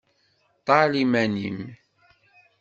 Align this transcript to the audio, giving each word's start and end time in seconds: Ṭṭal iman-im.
Ṭṭal 0.59 0.91
iman-im. 1.03 1.59